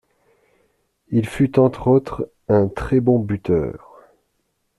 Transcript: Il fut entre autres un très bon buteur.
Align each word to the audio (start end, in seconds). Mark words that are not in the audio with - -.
Il 1.09 1.27
fut 1.27 1.59
entre 1.59 1.87
autres 1.87 2.31
un 2.47 2.67
très 2.69 2.99
bon 2.99 3.19
buteur. 3.19 3.99